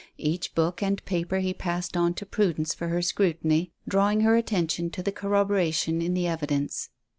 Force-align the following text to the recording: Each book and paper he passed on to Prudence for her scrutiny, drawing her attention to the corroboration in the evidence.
Each 0.17 0.55
book 0.55 0.81
and 0.81 1.05
paper 1.05 1.37
he 1.41 1.53
passed 1.53 1.95
on 1.95 2.15
to 2.15 2.25
Prudence 2.25 2.73
for 2.73 2.87
her 2.87 3.03
scrutiny, 3.03 3.71
drawing 3.87 4.21
her 4.21 4.35
attention 4.35 4.89
to 4.89 5.03
the 5.03 5.11
corroboration 5.11 6.01
in 6.01 6.15
the 6.15 6.25
evidence. 6.25 6.89